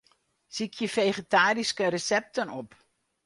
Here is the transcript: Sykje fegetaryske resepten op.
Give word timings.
Sykje 0.55 0.87
fegetaryske 0.95 1.85
resepten 1.97 2.49
op. 2.61 2.69